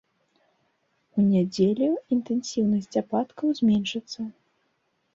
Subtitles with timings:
[1.17, 4.19] У нядзелю інтэнсіўнасць ападкаў зменшыцца.